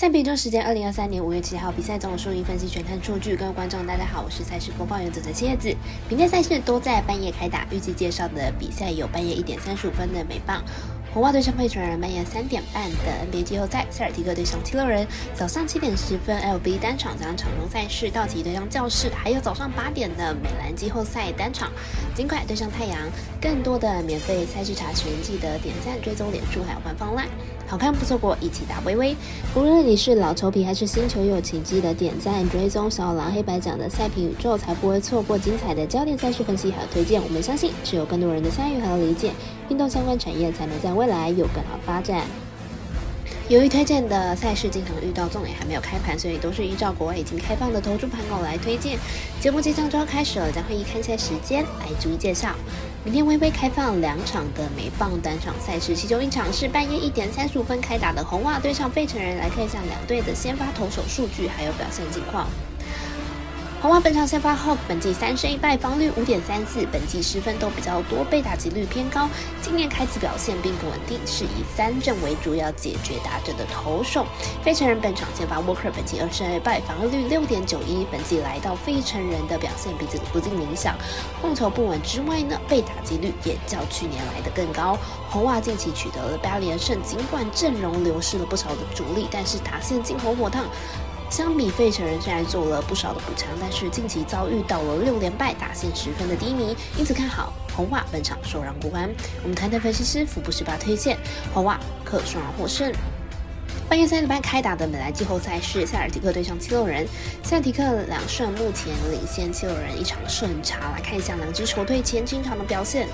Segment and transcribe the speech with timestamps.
[0.00, 3.36] 赛比中时间二零二三年五月七号比赛总输赢分析全看数据。
[3.36, 5.76] 各位观众，大家好，我是赛事播报员泽泽蝎子。
[6.08, 10.64] 明天赛事都在半夜开打，预计介绍的比赛有半夜一点三十五分的美棒。
[11.12, 15.04] 红袜对上费城人，半夜三点半的 NBA 季后赛，塞尔提克对上七六人，
[15.34, 21.72] 早上七点十分 LB 单场加上场中赛事，道奇对上教室，还有早上八点的美兰季后赛单场，
[22.14, 22.96] 尽快对上太阳。
[23.42, 27.26] 更多的免费赛事查询，记得点赞、追踪、脸书还有官方 LINE，
[27.66, 29.16] 好看不错过，一起打微微。
[29.56, 37.20] 无论你是老球皮还是新球友，请记得点赞、追踪小狼黑白奖的赛评宇宙，才不会错过精彩的焦点赛事分析还有推荐。
[37.20, 39.32] 我们相信，只有更多人的参与和理解，
[39.70, 40.99] 运动相关产业才能在。
[41.00, 42.26] 未来有更好发展。
[43.48, 48.98] 由于推荐的赛事经常遇到重点还没有开盘，所以都是依照国外已经开放的投注盘口来推荐。
[49.40, 52.54] 节目即将就要开始了，将会以看赛时间来逐一介绍。
[53.02, 62.46] 明天微微开放两场的美棒单场赛事，其中一场是半夜一点三十五分开打的红袜对上费城人，来看一下两队的先发投手数据还有表现情况。
[63.80, 69.26] 红袜本场先发后，本季三胜一败，防率五点三四，本季失分都比较多，被打击率偏高。
[69.62, 74.26] 今年开始表现并不稳定，是以三振为主要解决打者的投手。
[74.62, 80.94] 费城人本场先发 Walker，本季二胜二败，防率六点九一，本季来到费城人的表现比这个不尽理想，
[81.40, 84.98] 控球不稳之外呢，被打击率也较去年来的更高。
[85.30, 90.66] 红袜近期取得了八连胜，尽管阵容流失了不少的主力，但是打线金火火烫。
[91.30, 99.08] 相比费城人，虽然做了不少的补偿，但是近期遭遇到了六连败，打线十分的低迷，因此看好红袜本场受让过关。
[99.42, 101.16] 我们谈谈分析师福布斯八推荐
[101.54, 102.92] 红袜客双获胜。
[103.90, 107.04] 半夜三点半开打的美莱季后赛是塞尔提克对上七六人，
[107.42, 110.92] 塞尔提克两胜，目前领先七六人一场胜差。
[110.94, 113.08] 来看一下两支球队前几场的表现。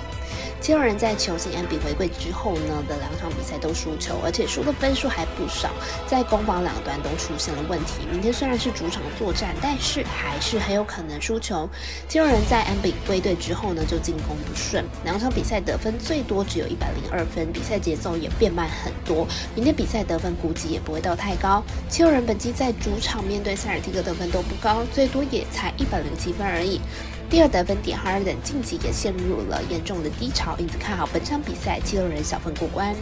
[0.59, 5.69] 七六人在球星 M B 回归之后呢的两场比赛都输球，而且输的分数还不少，
[6.07, 8.05] 在攻防两端都出现了问题。
[8.11, 11.67] 明天虽然是主场作战，但是还是很有可能输球。
[12.07, 19.27] 七六人在 M B 归队之后呢就进攻不顺，两场比赛得分最多只有一百零二分，比赛节奏也变慢很多。
[19.55, 21.63] 明天比赛得分估计也不会到太高。
[21.89, 26.79] 七六人本季在主场面对塞尔蒂克得分都不高，最多也才一百零七分而已。
[27.29, 32.95] 第二得分点哈尔等晋级也陷入了严重的低潮，因此看好本场比赛七六人小分过关。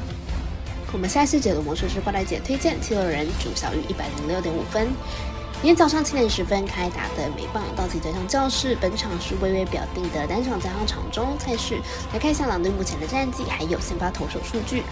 [0.94, 4.88] 我们下次解读魔术师布莱姐推荐七六人主小于一百零六点五分。
[5.62, 11.80] 明天早上七点十分开打的美棒道奇对上教室，本场是微微表定的单场加上场中赛事。
[12.14, 14.84] 来看一下狼队目前的战绩，还有先发投手数据。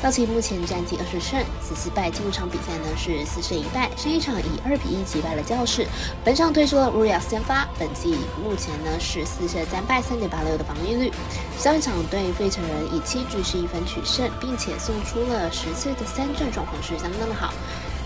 [0.00, 1.38] 道奇目前战绩二十胜
[1.68, 5.86] 十四败，进入场比赛呢是四胜一败，上一场以二比一击败了教室。
[6.24, 11.12] 本场推出了 Urias 先发，本季目前呢是四胜三败，三点八六的防御率。
[11.58, 17.52] 上一场对费城人以七局十一分取胜，并且送出了十次的三振，状况是相当的好。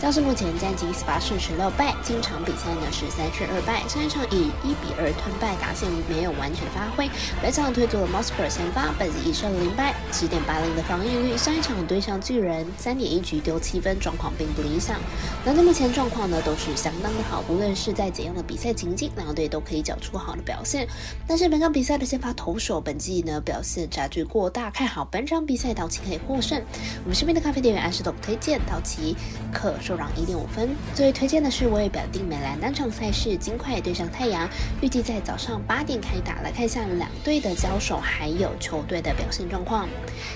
[0.01, 7.11] 教士目前战绩十八胜十六败，今场比赛呢是三胜二败，上一场以一比二吞败，打线没有完全发挥。
[7.43, 11.37] 本场推出了 Mosper 先发，本季一胜零败，十点八零的防御率。
[11.37, 15.01] 上一场对上巨人，三点一局丢七分，状况并不理想。
[15.45, 20.87] 两队目前状况呢都是相当的好，无论是在怎样的比赛情境，两队都可以缴出好的表现。
[21.27, 26.63] 但是本场比赛的先发投手本季呢表现差距过大，看好本场比赛道奇可以获胜。
[27.03, 29.17] 我们身边的咖啡店员安石都推荐道奇
[29.53, 29.75] 可。
[29.89, 30.69] 受让一点五分。
[30.95, 34.47] 最推荐的是我也表定美兰单场赛事，金块对上太阳，
[34.83, 36.43] 预计在早上八点开打。
[36.43, 39.89] 来看一下两队的交手，还有球队的表现状况。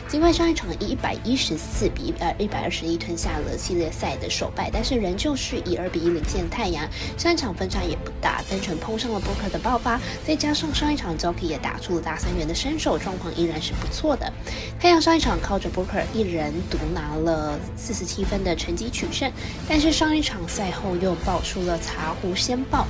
[0.09, 6.89] 金块上一场以一百一十四比呃一百二十一吞下了系列赛的首败，但是仍旧是以二比一领先太阳。
[7.19, 14.33] 上一场分差也不大，单纯碰上了 Booker 的爆发，再加上上一场 Jokey 也打出了大三元的身手，状况依然是不错的。
[14.81, 19.31] 太阳上一场靠着 Booker 一人独拿了四十七分的成绩取胜。
[19.69, 22.87] 但是上一场赛后又爆出了茶壶先爆。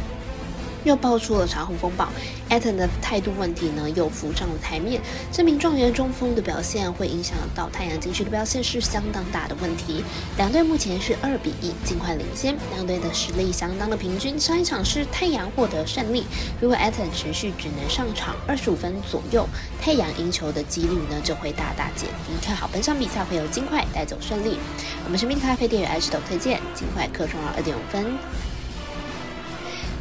[0.84, 2.08] 又爆出了茶壶风暴，
[2.48, 5.00] 艾特的态度问题呢又浮上了台面。
[5.30, 10.04] 这名状元中锋的表现会影响到太阳禁区的表现是相当大的问题。
[10.36, 12.56] 两队目前是二比一，尽快领先。
[12.74, 14.38] 两队的实力相当的平均。
[14.38, 16.24] 上一场是太阳获得胜利，
[16.60, 19.46] 如果艾特持续只能上场二十五分左右，
[19.80, 22.32] 太阳赢球的几率呢就会大大减低。
[22.44, 24.58] 看好本场比赛会有金块带走胜利。
[25.04, 28.51] 我们身边咖啡店员艾石都推荐金块客双二点五分。